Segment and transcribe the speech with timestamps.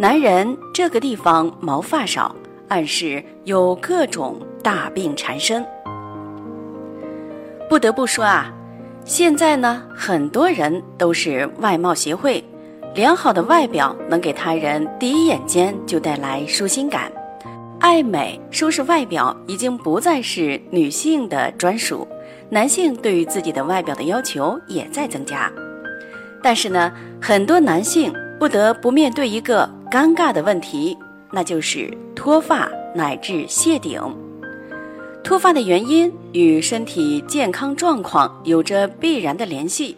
[0.00, 2.32] 男人这个地方毛发少，
[2.68, 5.66] 暗示有各种大病缠身。
[7.68, 8.48] 不得不说啊，
[9.04, 12.44] 现在呢，很多人都是外貌协会，
[12.94, 17.10] 良好的外表能给他人第一眼间就带来舒心感。
[17.80, 22.06] 爱美、收拾外表已经不再是女性的专属，
[22.48, 25.50] 男性对于自己的外表的要求也在增加。
[26.40, 30.96] 但是呢，很多男性不得不面对一个尴尬的问题，
[31.32, 34.00] 那就是脱发乃至谢顶。
[35.24, 39.96] 脱发的原因与身体健康状况有着必然的联系。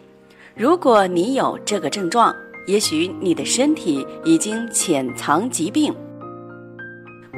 [0.55, 2.33] 如果你有这个症状，
[2.67, 5.93] 也许你的身体已经潜藏疾病。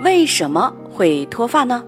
[0.03, 1.83] 为什么会脱发呢？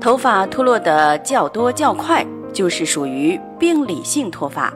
[0.00, 4.72] 头发脱落的较多较快，就是属于病理性脱发。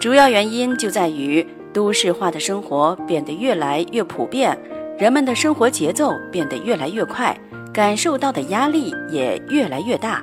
[0.00, 4.56] 主要原因就在于都市化的生活变得越来越普遍，
[4.98, 7.36] 人们的生活节奏变得越来越快，
[7.72, 10.22] 感受到的压力也越来越大，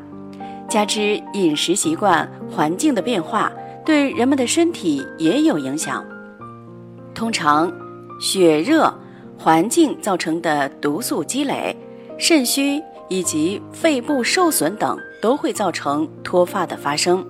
[0.68, 3.52] 加之饮食习惯、环境的变化，
[3.84, 6.06] 对人们的身体也有影响。
[7.16, 7.72] 通常，
[8.22, 8.94] 血热、
[9.38, 11.76] 环境造成的毒素积累、
[12.18, 17.26] 肾虚以及肺部受损等，都会造成脱发的发生。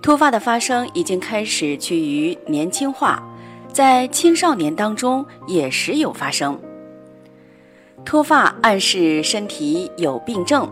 [0.00, 3.22] 脱发的发生已经开始趋于年轻化，
[3.72, 6.58] 在青少年当中也时有发生。
[8.04, 10.68] 脱发暗示身体有病症。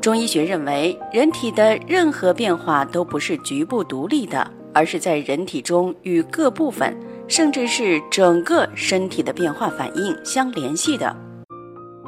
[0.00, 6.94] 中医学认为，人体的任何变化都不是局部独立的，而是在人体中与各部分，
[7.26, 11.14] 甚至是整个身体的变化反应相联系的。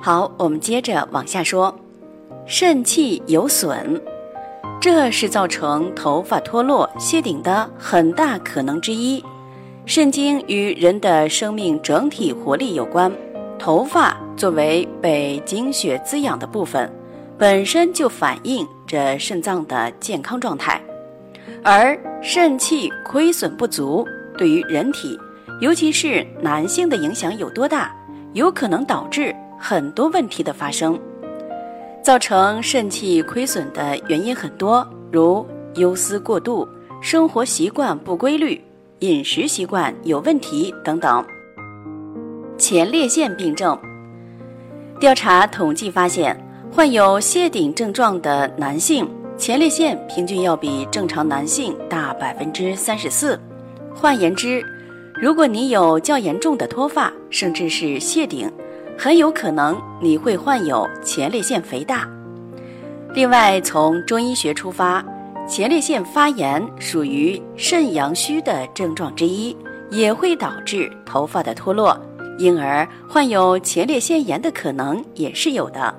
[0.02, 1.74] 好，我们接着往下说，
[2.44, 3.98] 肾气有损。
[4.78, 9.24] 这是造成头发脱落、谢顶的很大可能之一。
[9.86, 13.10] 肾经与人的生命整体活力有关，
[13.56, 16.92] 头发作为被精血滋养的部分，
[17.38, 20.82] 本身就反映着肾脏的健康状态。
[21.62, 24.04] 而肾气亏损不足，
[24.36, 25.16] 对于人体，
[25.60, 27.94] 尤其是男性的影响有多大？
[28.32, 30.98] 有可能导致很多问题的发生。
[32.02, 36.68] 造成肾气亏损的原因很多，如忧思过度、
[37.00, 38.60] 生活习惯不规律、
[39.00, 41.22] 饮食习惯有问题等等。
[42.56, 43.78] 前列腺病症
[44.98, 46.34] 调查统计发现，
[46.72, 53.38] 患有谢顶症状的男性前列腺平均要比正常男性大百分之三十四。
[53.94, 54.64] 换言之，
[55.20, 58.50] 如果你有较严重的脱发，甚至是谢顶。
[58.98, 62.08] 很有可能你会患有前列腺肥大。
[63.12, 65.04] 另外，从中医学出发，
[65.48, 69.56] 前列腺发炎属于肾阳虚的症状之一，
[69.90, 71.96] 也会导致头发的脱落，
[72.36, 75.94] 因而患有前列腺炎的可能也是有的。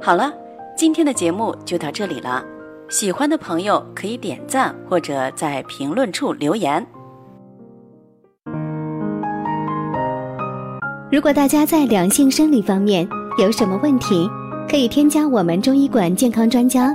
[0.00, 0.32] 好了，
[0.76, 2.44] 今天的节目就到这里了，
[2.88, 6.84] 喜欢的朋友可以点赞或者在评论处留言。
[11.10, 13.06] 如果大家在两性生理方面
[13.36, 14.30] 有什么问题，
[14.70, 16.94] 可以添加我们中医馆健康专家